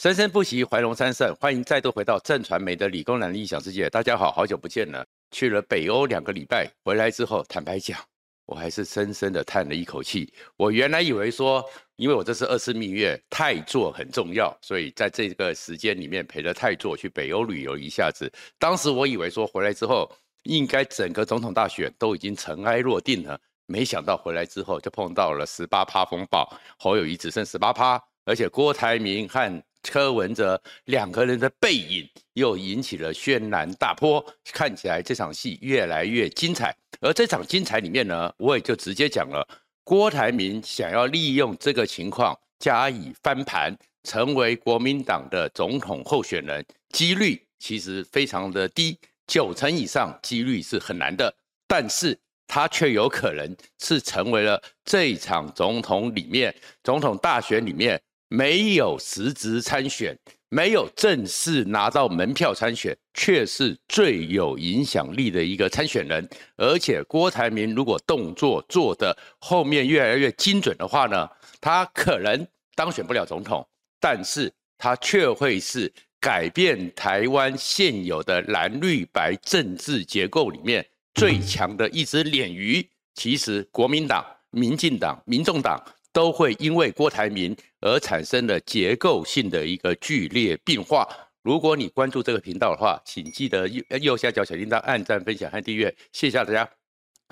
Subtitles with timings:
[0.00, 3.90] 生生不息，怀龙三圣，欢迎再度回到正传媒的理工男的异想世界。
[3.90, 5.04] 大家好，好久不见了。
[5.30, 8.00] 去了北欧两个礼拜，回来之后，坦白讲，
[8.46, 10.32] 我还是深深的叹了一口气。
[10.56, 11.62] 我原来以为说，
[11.96, 18.32] 因为我这是二次蜜月，太座很重要，所以在这个时间里面陪着太座去北欧旅游一下子。
[18.58, 20.10] 当时我以为说，回来之后
[20.44, 36.74] 应该整个总统大选都已经尘埃落定了，没想到回来之后就碰到了十八趴风暴，侯友宜只剩十八趴，而且郭台铭和柯文哲两个人的背影又引起了轩然大波，看起来这场戏越来越精彩。
[37.00, 39.46] 而这场精彩里面呢，我也就直接讲了，
[39.82, 43.74] 郭台铭想要利用这个情况加以翻盘，
[44.04, 51.34] 成为国民党的总统候选人，几率其实非常的低，九成以上几率是很难的。
[51.66, 58.00] 但是他却有可能是成为了这一场总统里面总统大选里面。
[58.32, 60.16] 没有实质参选，
[60.50, 66.26] 没有正式拿到门票参选，却是最有影响力的一个参选人。
[66.56, 71.28] 而且郭台铭如果动作做得后面越来越精准的话呢，
[71.60, 72.46] 他可能
[72.76, 73.66] 当选不了总统，
[73.98, 82.88] 但是他却会是改变台湾现有的蓝绿白政治结构里面最强的一只鲶鱼。
[83.16, 85.84] 其实国民党、民进党、民众党。
[86.12, 91.06] 都会因为郭台铭而产生了结构性的一个剧烈变化。
[91.42, 96.68] 如果你关注这个频道的话，请记得右右下角小铃铛按赞、分享和订阅，谢谢大家。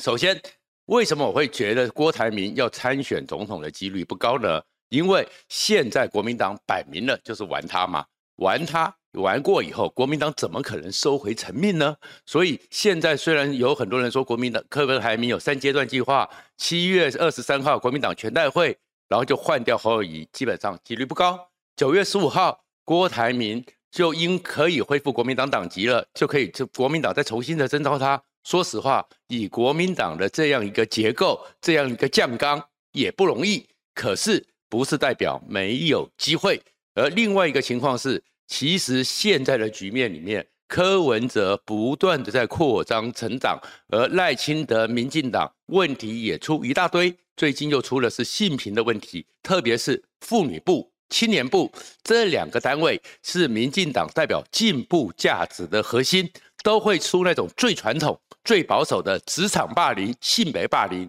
[0.03, 0.41] 首先，
[0.87, 4.63] 为什么我会觉得郭台铭要参选总统的几率不高呢？
[4.89, 8.07] 因为现在国民党摆明了就是玩他嘛，
[8.39, 8.93] 玩他。
[9.13, 11.97] 玩过以后，国民党怎么可能收回成命呢？
[12.27, 18.77] 所以现在虽然有很多人说国民党柯文哲有三阶段计划，七月二十三号国民党全代会，
[19.09, 21.49] 然后就换掉侯友谊，基本上几率不高。
[21.75, 28.23] 九月十五号郭台铭就应可以恢复国民党党籍了，就可以就国民党再重新的征召他。
[28.45, 33.67] 说实话，以国民党的这样一个结构，这样一个酱缸也不容易。
[33.95, 36.63] 可是不是代表没有机会。
[36.99, 38.23] 而另外一个情况是。
[38.51, 51.71] 其实现在的局面里面，柯文哲不断的在扩张成长，而赖清德、民进党问题也出一大堆，最近又出了是性平的问题，特别是妇女部、青年部
[52.03, 56.27] 这两个单位是民进党代表进步价值的核心，
[56.65, 61.07] 都会出那种最传统、最保守的职场霸凌、性别霸凌。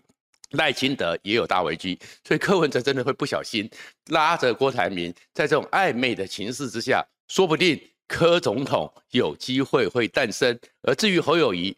[0.52, 3.70] 赖清德也有大危机，所以柯文哲真的会不小心
[4.08, 7.06] 拉着郭台铭，在这种暧昧的情势之下。
[7.28, 11.78] 说不定柯总统有机会会诞生，而至于侯友谊，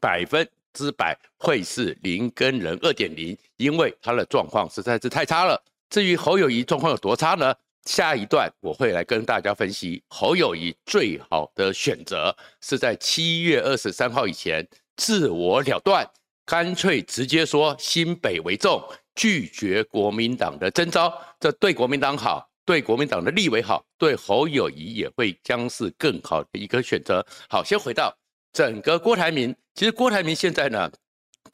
[0.00, 5.60] 百分之百会是林耕仁二点零，因为他的状况实在是太差了。
[5.90, 7.52] 至于侯友谊状况有多差呢？
[7.84, 10.00] 下一段我会来跟大家分析。
[10.06, 14.64] 侯友谊最好的选择是在七月二十三号以前
[14.96, 16.08] 自我了断，
[16.44, 18.82] 干脆直接说新北为重，
[19.14, 22.48] 拒绝国民党的征召，这对国民党好。
[22.64, 27.26] 对国民党的立委好，对侯友宜也会将是更好的一个选择。
[27.48, 28.16] 好，先回到
[28.52, 30.88] 整个郭台铭，其实郭台铭现在呢，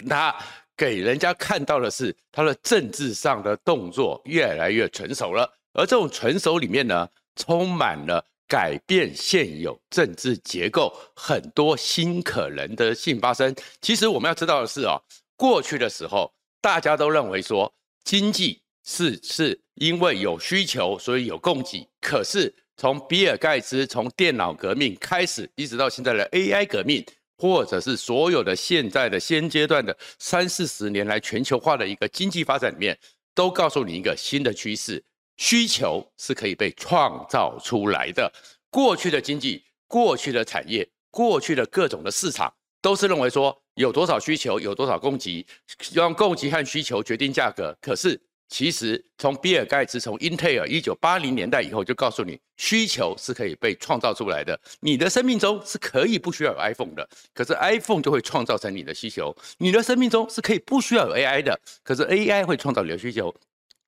[0.07, 0.37] 他
[0.77, 13.55] 给人家看到的是他的政治上的动作越来越成熟了，而这种成熟里面呢，充满了改变现有政治结构很多新可能的性发生。
[13.81, 15.01] 其实我们要知道的是哦，
[15.37, 17.73] 过去的时候大家都认为说
[18.03, 18.61] 经济。
[18.91, 21.87] 是是因为有需求，所以有供给。
[22.01, 27.05] 可是从比尔盖茨从电脑革命开始，一直到现在的 AI 革命，
[27.37, 32.99] 或者是所有的现在的现阶段的三四十年来全球化的一个经济发展里面，
[33.35, 35.05] 都告诉你一个新的趋势：
[35.39, 38.31] 需求是可以被创造出来的。
[38.71, 45.47] 过去的经济、过去的产业、过去的各种的市场，都是认为说有多少需求，有多少供给，
[45.95, 47.75] 让供给和需求决定价格。
[47.81, 54.59] 可是其实，从比尔盖茨从英特尔一九八零年代以后就告诉你，需求是可以被创造出来的。
[54.81, 59.37] 你的生命中是可以不需要有 iPhone 的，可是 iPhone 就会创造成你的需求。
[59.59, 63.35] 你的生命中是可以不需要有 AI 的，可是 AI 会创造你的需求。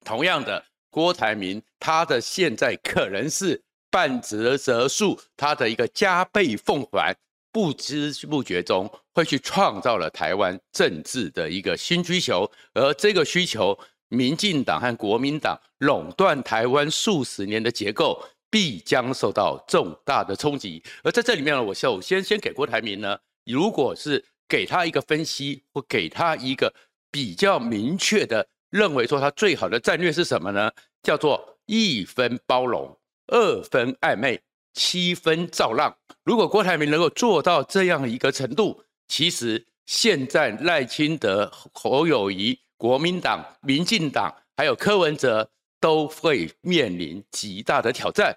[0.04, 7.16] 同样的，郭台铭他的现在可能是半折折数，他的一个加倍奉还，
[7.50, 13.78] 不知不觉中会去创造了台湾政治的一个新需求，而这个需求。
[14.12, 18.20] 民进党和国民党垄断台湾数十年的结构，
[18.50, 20.82] 必将受到重大的冲击。
[21.04, 26.74] 而在这里面呢，我首先先给郭台铭呢，如果是给他一个分析，或给他一个
[27.12, 30.70] 比较明确的认为说他最好的战略是什么呢？
[31.02, 32.96] 叫做一分包容。
[33.32, 34.40] 二分暧昧，
[34.74, 35.96] 七分造浪。
[36.24, 45.48] 如果郭台铭能够做到这样一个程度，其实现在赖清德、侯友宜、国民党、民进党还有柯文哲
[45.80, 48.36] 都会面临极大的挑战，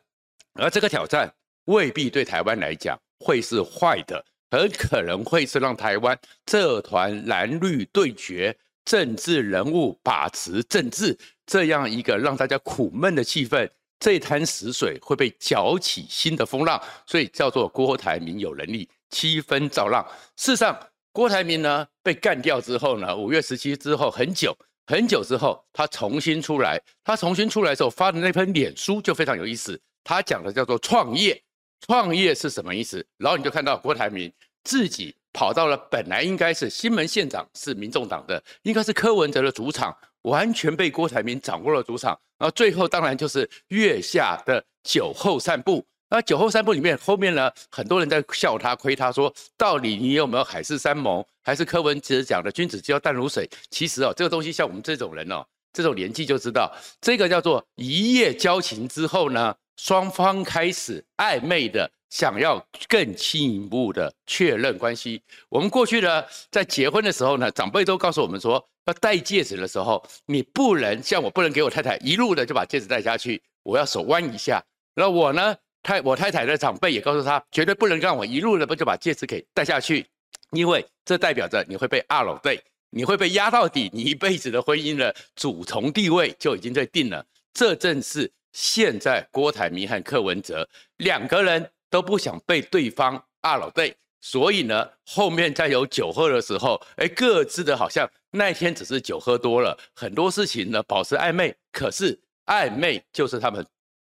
[0.54, 1.34] 而这个挑战
[1.66, 6.16] 未必对台湾来讲会是坏的，很可能会是让台湾
[6.46, 13.70] 这团蓝绿对决、政治人物把持政治这样一个让大家苦闷的气氛。
[14.00, 20.06] 这滩死水会被搅起新的风浪，所以叫做郭台铭有能力七分造浪。
[20.36, 20.78] 事实上，
[21.14, 24.54] 郭台铭呢被干掉之后呢，五月十七之后很久
[24.88, 29.80] 很久之后，他重新出来，他重新出来之后发的那篇脸书就非常有意思。
[30.04, 31.42] 他讲的叫做创业，
[31.88, 33.06] 创业是什么意思？
[33.18, 34.30] 然后你就看到郭台铭
[34.66, 39.94] 自己跑到了本来应该是新门县长是民众党的，应该是柯文哲的主场。
[40.24, 45.86] 完全被郭台铭掌握了主场，然后最后当然就是月下的酒后散步。
[46.10, 53.50] 那酒后散步里面，后面呢，很多人在笑他、亏他说，到底你有没有海誓山盟，还是柯文哲讲的君子之交淡如水？
[53.70, 61.92] 其实哦，这个东西像我们这种人哦，这种年纪就知道，这个叫做一夜交情之后呢，双方开始暧昧的。
[62.14, 65.20] 想要更进一步的确认关系，
[65.50, 74.64] 我们过去呢，在结婚的时候呢，长辈都告诉我们说，要戴戒指的时候，你不能像我不能给我太太一路的就把戒指戴下去，我要手弯一下。
[74.94, 80.06] 那我呢，太我太太的长辈也告诉他，绝对不能让我一路的不就把戒指给戴下去，
[80.52, 87.26] 因为这代表着你会被二老对，你会被压到底，你一辈子的婚姻的主从地位就已经在定了。
[87.56, 91.72] 这正是现在郭台铭和柯文哲两个人。
[91.94, 103.64] 都不想被对方二老对，所以呢，后面在有酒喝的时候，哎，各自的好像那天只是酒喝多了，很多事情呢保持暧昧，可是暧昧就是他们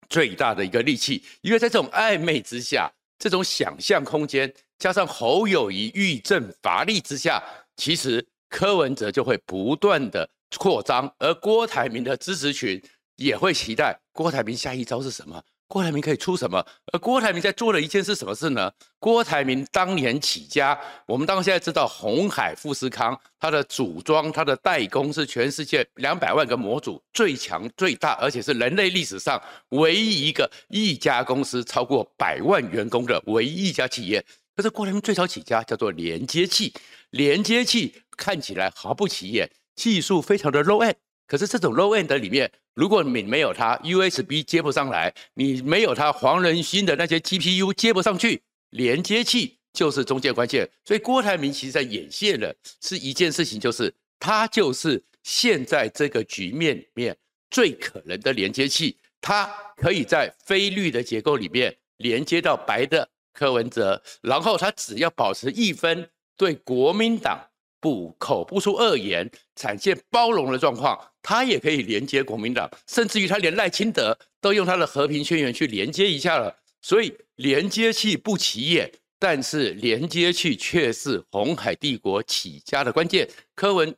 [0.09, 7.39] 最大的一个利器，因为在这种暧昧之下，这种想象空间加上侯友谊欲振乏力之下，
[7.75, 10.27] 其实柯文哲就会不断的
[10.57, 12.81] 扩张，而郭台铭的支持群
[13.18, 15.39] 也会期待郭台铭下一招是什么。
[15.67, 16.65] 郭台铭可以出什么？
[16.93, 18.71] 而郭台铭在做了一件事，什么事呢？
[18.99, 34.25] 郭台铭当年起家，我们当现在知道鸿海富士康，它的组装、它的代工是全世界两百万个模组最强、最大，而且是人类历史上唯一一个一家公司超过百万员工的唯一一家企业。
[34.55, 36.73] 可是郭台铭最早起家叫做连接器，
[37.11, 40.95] 连接器看起来毫不起眼，技术非常的 low end。
[41.27, 50.68] 可是这种 low end 里面，如果你没有它，USB 接不上来，你没有它黄仁勋的那些 GPU 接不上去，连接器就是中间关键。
[50.85, 57.15] 所以郭台铭其实在演现的是一件事情，就是他就是现在这个局面里面
[57.51, 59.45] 最可能的连接器，它
[59.75, 67.46] 可以在非绿的结构里面连接到白的柯文哲，然后他只要保持一分对国民党。
[67.79, 76.56] 不口不出恶言，展现包容的状况，他也可以连接国民党，甚至于他连赖清德都用他的和平宣言去连接一下了。
[76.81, 83.27] 所以连接器不起眼，但是连接器却是红海帝国起家的关键。
[83.56, 83.94] 柯文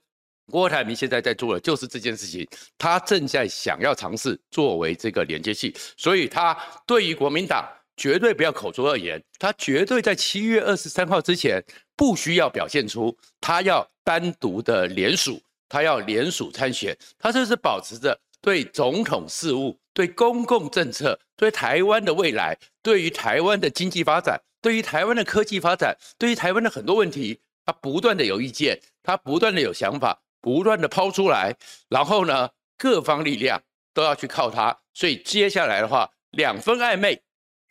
[0.52, 2.48] 郭台铭现在在做的就是这件事情，
[2.78, 11.64] 他正在想要尝试作为这个连接器，所以他对于国民党绝对不要口出恶言，他绝对在七月二十三号之前。
[12.00, 15.38] 不需要表现出他要单独的联署，
[15.68, 31.54] 他要联署参选，他就是保持着对总统事务、对公共政策、对台湾的未来、对于台湾的经济发展、对于台湾的科技发展、对于台湾的很多问题，他不断的有意见，他不断的有想法，不断的抛出来，
[31.90, 33.62] 然后呢，各方力量
[33.94, 37.22] 都要去靠他，所以接下来的话，两分暧昧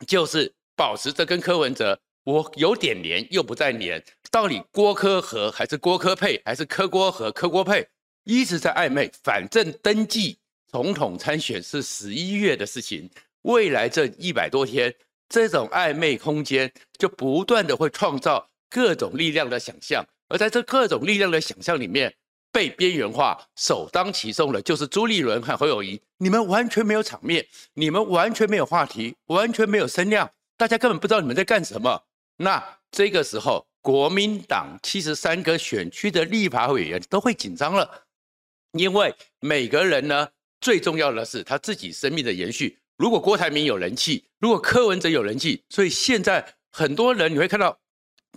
[0.05, 1.99] 就是保持着跟柯文哲。
[2.29, 7.87] 我有点黏，又不再黏，到底郭柯和还是郭柯配，还是柯郭和柯郭配，
[8.23, 9.11] 一直在暧昧。
[9.23, 10.37] 反正登记
[10.71, 13.09] 总统参选是十一月的事情，
[13.41, 14.93] 未来这一百多天，
[15.27, 22.13] 这种暧昧空间就不断的会创造各种力量的想象，而在这各种力量的想象里面，
[22.51, 25.99] 被边缘化、首当其冲的就是朱立伦和侯友谊。
[26.19, 32.03] 你们完全没有场面，你们完全没有话题，完全没有声量，大家根本不知道你们在干什么。
[32.41, 38.05] 那这个时候，国民党七十三个选区的立法委员都会紧张了，
[38.71, 40.29] 因为每个人呢，
[40.61, 42.79] 最重要的是他自己生命的延续。
[42.97, 47.77] 如果郭台铭有人气，如果柯文哲有人气，所以现在很多人你会看到，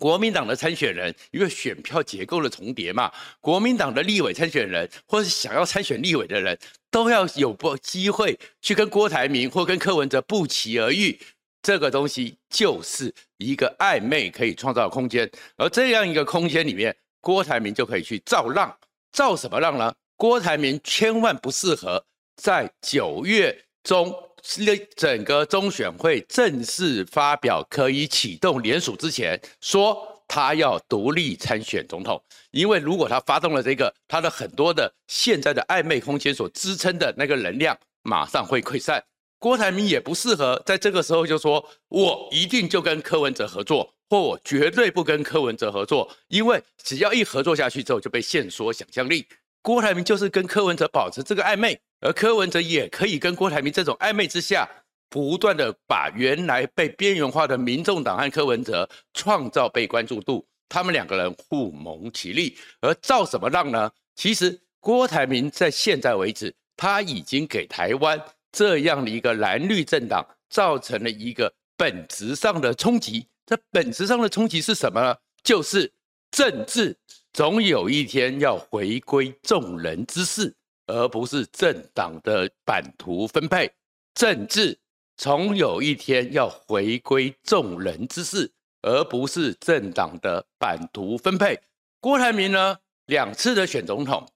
[0.00, 6.58] 国民党的参选人，因为选票结构的重叠嘛，国民党的立委参选人，或是想要参选立委的人，
[6.90, 11.20] 都要有过机会去跟郭台铭或跟柯文哲不期而遇。
[11.62, 18.76] 这个东西就是一个暧昧可以创造空间，而这样一个空间里面，郭台铭就可以去造浪，
[19.12, 19.94] 造什么浪呢？
[20.16, 22.04] 郭台铭千万不适合
[22.36, 24.12] 在九月中
[24.58, 39.02] 那整个中选会正式发表可以启动联署之前，说他要独立参选总统，因为如果他发动了这个，他的很多的现在的暧昧空间所支撑的那个能量，马上会溃散。
[39.42, 49.26] 郭台铭也不适合在这个时候就说，我一定就跟柯文哲合作，或我绝对不跟柯文哲合作，因为只要一合作下去之后就被限缩想象力。
[49.60, 54.68] 郭台铭就是跟柯文哲保持这个暧昧，而柯文哲也可以跟郭台铭这种暧昧之下，
[55.10, 63.90] 不断的把原来被边缘化的民众党和柯文哲创造被关注度，他们两个人互蒙其利，而造什么浪呢？
[64.14, 68.22] 其实郭台铭在现在为止，他已经给台湾。
[68.52, 73.26] 这样的一个蓝绿政党造成了一个本质上的冲击。
[73.46, 75.16] 这本质上的冲击是什么呢？
[75.42, 75.90] 就是
[76.30, 76.96] 政治
[77.32, 80.54] 总有一天要回归众人之事，
[80.86, 83.70] 而不是政党的版图分配。
[84.14, 84.78] 政治
[85.16, 88.50] 总有一天要回归众人之事，
[88.82, 91.58] 而不是政党的版图分配。
[92.00, 94.26] 郭台铭呢，两次的选总统，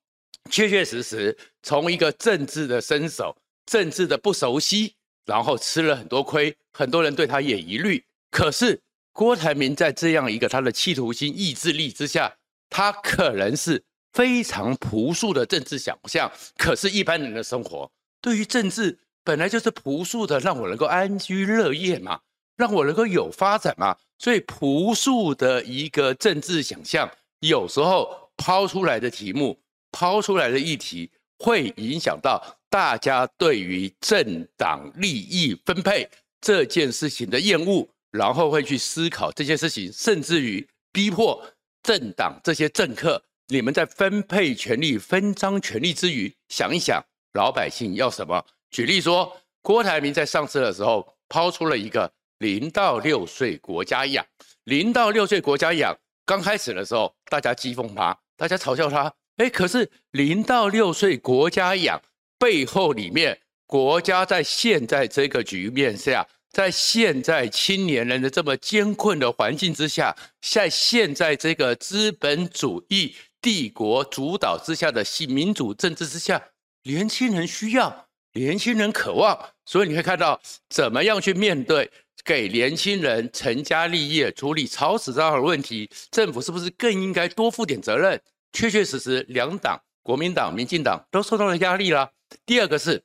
[0.51, 3.37] 确确实实从一个政治的身手。
[3.67, 4.95] 政治的不熟悉，
[5.27, 8.03] 然后吃了很多亏，很多人对他也疑虑。
[8.31, 8.81] 可是
[9.13, 12.33] 郭台铭在这样一个他的企图心、意志力之下，
[12.71, 13.83] 他可能是
[14.13, 16.31] 非常朴素的政治想象。
[16.57, 22.21] 可是，一般人的生活对于政治本来就是朴素的，让我能够安居乐业嘛，
[22.57, 23.97] 让我能够有发展嘛。
[24.19, 29.59] 所以，朴素的一个政治想象，有时候抛出来的题目、
[29.91, 32.56] 抛出来的议题，会影响到。
[32.69, 36.09] 大家对于政党利益分配
[36.41, 41.43] 这件事情的厌恶，然后会去思考这件事情，甚至于逼迫
[41.83, 47.03] 政党这些政客，你们在分配权力、分赃权力之余，想一想
[47.35, 48.45] 老百姓要什么。
[48.71, 54.27] 举例说，郭台铭在上次的时候抛出了一个零到六岁国家养，
[54.65, 62.03] 零到六岁国家养，刚开始的时候大家讥讽他，大家嘲笑他，哎，可是零到六岁国家养。
[62.39, 76.43] 背后里面，国家在现在这个局面下，在现在青年人的这么艰困的环境之下，在现在这个资本主义帝国主导之下的新民主政治之下，
[76.85, 81.91] 年轻人需要，年轻人渴望，所以你会看到怎么样去面对
[82.25, 88.21] 给年轻人成家立业、处理超时这样的问题，政府是不是更应该多负点责任？
[88.53, 89.81] 确确实实，两党。
[90.07, 92.09] 国民党、民进党都受到了压力啦。
[92.47, 93.03] 第二个是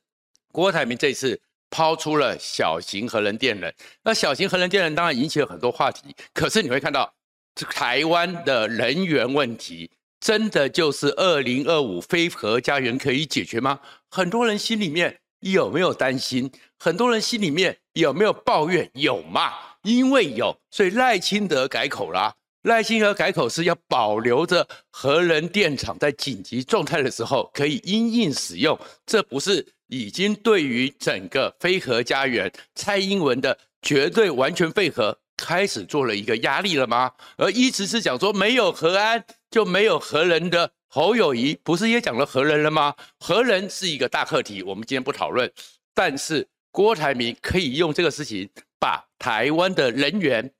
[0.52, 6.14] 郭台铭这次抛出了小型核能电人，那小型核能电人当然引起了很多话题。
[6.32, 7.12] 可是你会看到，
[7.56, 9.90] 台湾的能源问题
[10.20, 13.80] 真的就是二零二五非核家园可以解决吗？
[14.08, 16.52] 很多人心里面有没有担心？
[16.78, 18.88] 很多人心里面有没有抱怨？
[18.94, 19.50] 有吗？
[19.82, 22.36] 因为有，所以赖清德改口了。
[22.62, 37.10] 赖清德改口是要保留着核能电厂在紧急状态的时候可以因应使用，这不是已经对于整个非核家园蔡英文的绝对完全废核开始做了一个压力了吗？
[37.36, 42.94] 而一直是讲说没有核安就没有核能的侯友谊不是也讲了核能了吗？
[43.18, 45.50] 核能是一个大课题，我们今天不讨论，
[45.92, 50.52] 但是郭台铭可以用这个事情把台湾的能源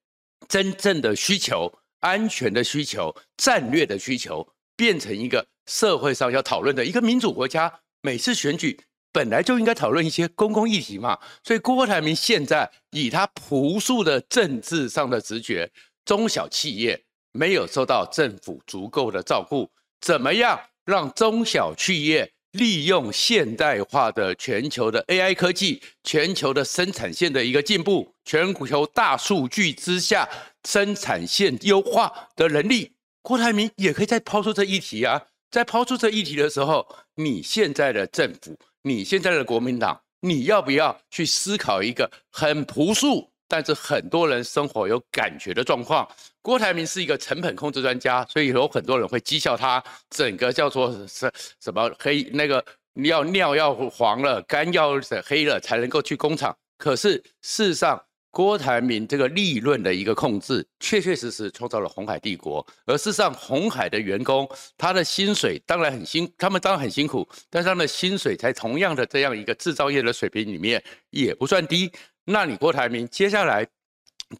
[0.48, 1.72] 真正的需求。
[2.02, 7.72] 安全的需求、战略的需求，变成一个社会上要讨论的一个民主国家。
[8.02, 8.78] 每次选举
[9.12, 11.18] 本来就应该讨论一些公共议题嘛。
[11.44, 15.70] 所以郭台铭现在以他朴素的政治上的直觉，
[16.04, 17.00] 中小企业
[17.32, 30.28] 没有受到政府足够的照顾，怎么样让中小企业利用现代化的全球的 AI 科技、全球的生产线的一个进步、全球大数据之下。
[30.68, 32.92] 生产线优化的能力，
[33.22, 35.22] 郭台铭也可以再抛出这议题啊！
[35.50, 46.08] 在抛出这议题的时候，你现在的政府，你现在的国民党，你要不要去思考一个很朴素，但是很多人生活有感觉的状况？
[46.40, 52.64] 郭台铭是一个成本控制专家，所以有很多人会讥笑他，整个叫做什什么黑那个
[53.04, 54.92] 要尿要黄了，肝要
[55.24, 56.56] 黑了才能够去工厂。
[56.78, 58.02] 可是事实上，
[58.32, 62.66] 郭台铭这个利润的一个控制，确确实实创造了红海帝国。
[62.86, 64.48] 而事实上，红海的员工
[64.78, 71.92] 他的薪水当然很辛，他们当然很辛苦，但是他们的薪水在同样的这样一个制造业的水平里面也不算低。
[72.24, 73.66] 那你郭台铭接下来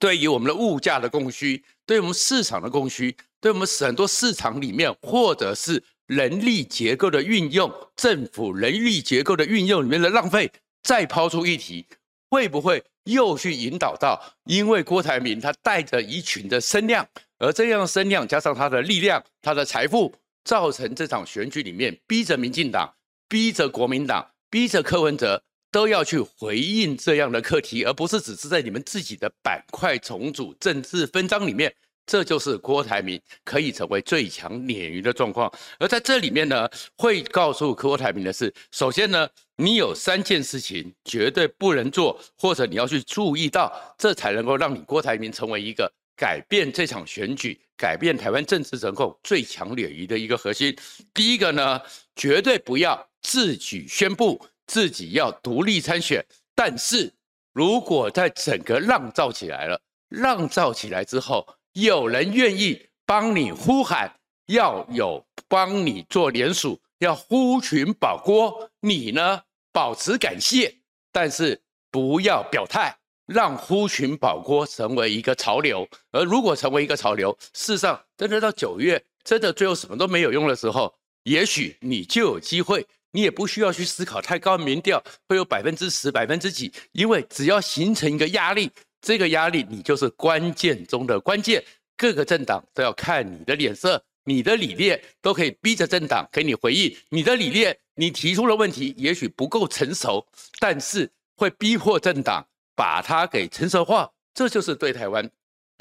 [0.01, 10.51] 对于我们的物价的供需，对我们市场的供需，对我们很多市场里面或者是人力结构的运用，政府人力结构的运用里面的浪费，
[10.83, 11.85] 再抛出议题，
[12.33, 14.19] 会不会又去引导到？
[14.45, 20.11] 因为郭台铭他带着一群的声量，而这样的声量加上他的力量、他的财富，
[20.43, 22.91] 造成这场选举里面逼着民进党、
[23.29, 31.75] 逼着国民党、逼着柯文哲都要去回应这样的课题，而不是只是在你们自己的板块重组、政治分章里面。
[32.05, 50.77] 这就是郭台铭可以成为最强鲶鱼的状况，而在这里面呢，会告诉郭台铭的是：首先呢，你有三件事情绝对不能做，或者你要去注意到，这才能够让你郭台铭成为一个改变这场选举、改变台湾政治人口最强鲶鱼的一个核心。
[51.15, 51.81] 第一个呢，
[52.17, 57.13] 绝对不要自己宣布自己要独立参选，但是
[57.53, 64.15] 如果在整个浪造起来了，浪造起来之后，有人愿意帮你呼喊，
[64.47, 69.41] 要有帮你做联署，要呼群保郭，你呢
[69.73, 70.75] 保持感谢，
[71.11, 72.95] 但是不要表态，
[73.27, 75.89] 让呼群保郭成为一个潮流。
[76.11, 88.71] 而如果成为一个潮流，事实上真的到九月，真的最后什么都没有用的时候，也许你就有机会，你也不需要去思考太高民调会有百分之十、百分之几，因为只要形成一个压力。
[89.03, 91.63] 这个压力，你就是关键中的关键。
[91.95, 96.97] 各个政党都要看你的脸色，你的理念都可以逼着政党给你回应。
[97.11, 100.27] 你的理念，你提出的问题也许不够成熟，
[100.59, 102.45] 但是会逼迫政党
[102.75, 104.11] 把它给成熟化。
[104.35, 105.31] 这就是对台湾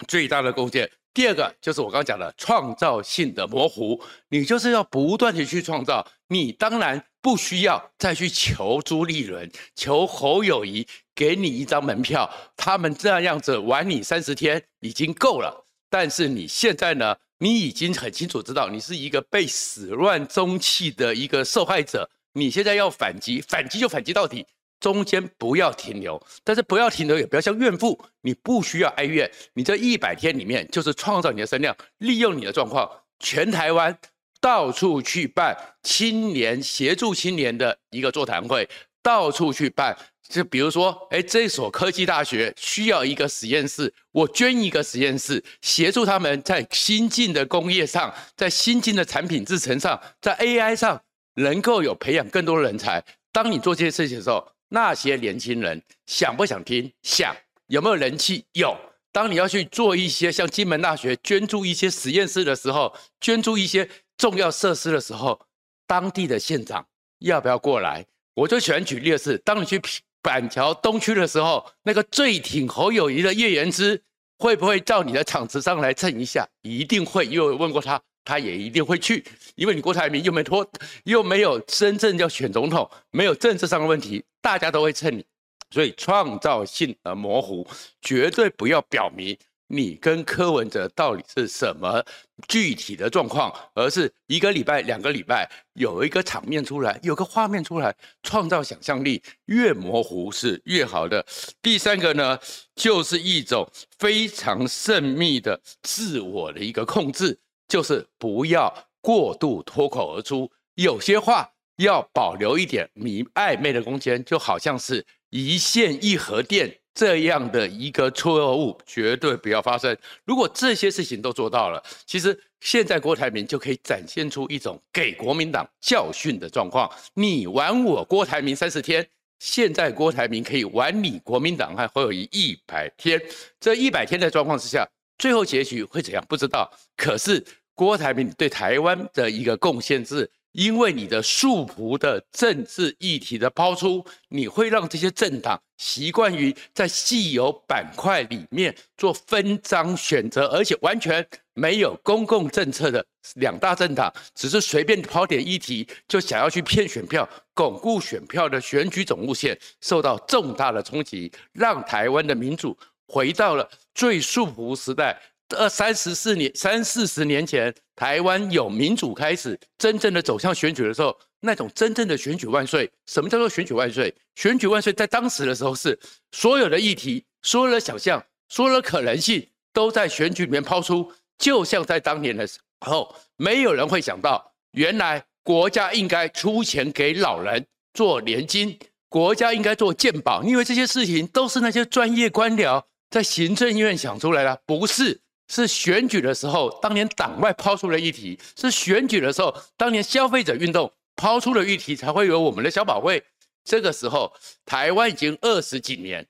[0.08, 0.92] 最大的贡献。
[1.13, 6.06] 第二个就是我刚刚讲的创造性的模糊，你就是要不断地去创造。
[6.28, 15.65] 你当然不需要再去求朱立伦、求侯友宜给你一张门票，他们这样子玩你三十天已经够了。
[15.89, 22.09] 但是你现在呢，你已经很清楚知道你是一个被始乱终弃的一个受害者。
[22.33, 24.46] 你现在要反击，反击就反击到底。
[24.79, 29.29] 中间不要停留，但是不要停留，也不要像怨妇，你不需要哀怨。
[29.53, 33.96] 你这一百天里面，就是创造你的声量，利用你的状况，全台湾
[34.40, 38.68] 到处去办青年协助青年的一个座谈会，
[39.03, 39.96] 到处去办。
[40.27, 51.01] 就比如说，哎，这所科技大学需要一个实验室，我捐一个实验室，协助他们在新进的工业上，在新进的产品制程上，在 AI 上，
[51.36, 53.03] 能够有培养更多的人才。
[53.34, 56.92] 当你做这些事情的时候，那些年轻人想不想听？
[57.01, 57.36] 想。
[57.68, 58.46] 有没有人气？
[58.53, 58.77] 有。
[59.14, 65.40] 当你要去做一些像金门大学捐助一些实验室的时候，捐助一些重要设施的时候，
[65.86, 66.86] 当地的县长
[67.20, 68.05] 要不要过来？
[68.34, 69.81] 我就喜欢举例的是，当你去
[70.22, 74.01] 板桥东区的时候，那个最挺侯友谊的叶元之
[74.38, 76.48] 会不会到你的场子上来蹭一下？
[76.62, 78.01] 一定会，因为我问过他。
[78.24, 80.66] 他也一定会去，因为你郭台铭又没脱，
[81.05, 85.25] 又没有真正要选总统，没有政治上的问题，大家都会蹭你，
[85.72, 87.68] 所以创造性而模糊，
[88.00, 89.36] 绝对不要表明
[89.74, 92.03] 你跟柯文哲到底是什么
[92.50, 101.25] 具体的状况，而是一个礼拜、两个礼拜有一个场面出来，有个画面出来，创造想象力，越模糊是越好的。
[101.62, 102.38] 第三个呢，
[102.75, 103.66] 就是一种
[103.98, 107.40] 非常神秘的自我的一个控制。
[107.70, 119.96] 就是不要过度脱口而出，有些话要保留一点迷暧昧的空间，就好像是一线一核电这样的一个错误，绝对不要发生。
[120.25, 126.90] 如果这些事情都做到了，其实现在郭台铭就可以展现出一种给国民党教训的状况。
[127.14, 129.08] 你玩我郭台铭三十天，
[129.40, 133.22] 现在郭台铭可以玩你国民党还会有一百天。
[133.60, 136.24] 这一百天的状况之下，最后结局会怎样？
[136.27, 136.72] 不知道。
[136.96, 137.44] 可是。
[137.74, 165.18] 郭台铭对台湾的一个贡献是，因为你的束缚的政治议题的抛出，你会让这些政党习惯于在既有板块里面做分赃选择，而且完全没有公共政策的两大政党，只是随便抛点议题就想要去骗选票、巩固选票的选举总路线受到重大的冲击，让台湾的民主回到了最束缚时代。
[165.55, 172.90] 二三十四年、三四十年前，台湾有民主开始，真正的走向选举的时候，那种真正的选举万岁。
[173.07, 174.14] 什么叫做选举万岁？
[174.35, 175.98] 选举万岁，在当时的时候是
[176.31, 181.11] 所有的议题所有的想象，所有的可能性，都在选举里面抛出。
[181.37, 188.77] 就像在当年的时候，没有人会想到，原来国家应该出钱给老人做年金，
[189.09, 195.20] 国家应该做健保，因为这些事情都是那些专业官僚在行政院想出来的，不是。
[195.51, 203.22] 是选举的时候，当年党外抛出的议题；是选举的时候，当年消费者运动抛出的议题，才会有我们的消保会。
[203.66, 204.31] 这个时候，
[204.66, 206.25] 台湾已经二十几年，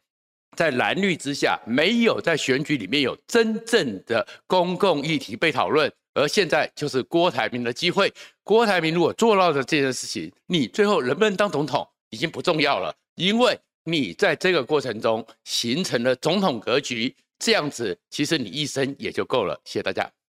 [0.57, 5.89] 在蓝绿之下，没有在选举里面有真正的公共议题被讨论。
[6.15, 8.12] 而现在就是郭台铭的机会。
[8.43, 17.15] 郭台铭如果做到了这件事情，你最后能不能当总统已经不重要了，因为你在这个过程中形成了总统格局。
[17.41, 19.60] 这样子，其实你一生也就够了。
[19.65, 20.20] 谢谢大家。